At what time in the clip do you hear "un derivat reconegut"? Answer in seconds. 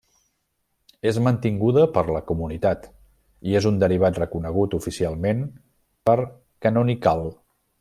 3.73-4.75